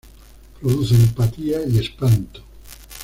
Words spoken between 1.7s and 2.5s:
espanto".